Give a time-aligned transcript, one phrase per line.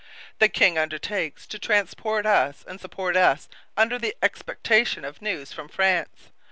[0.39, 5.69] The King undertakes to transport us and support us under the expectation of news from
[5.69, 6.31] France.